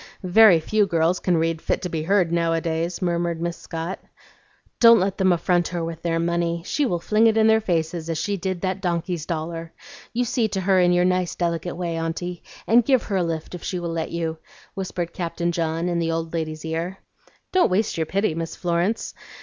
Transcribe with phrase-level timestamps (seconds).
[0.23, 3.99] "Very few girls can read fit to be heard now a days," murmured Miss Scott.
[4.79, 8.09] "Don't let them affront her with their money; she will fling it in their faces
[8.09, 9.71] as she did that donkey's dollar.
[10.11, 13.53] You see to her in your nice, delicate way, Aunty, and give her a lift
[13.53, 14.39] if she will let you,"
[14.73, 16.97] whispered Captain John in the old lady's ear.
[17.53, 19.13] "Don't waste your pity, Miss Florence.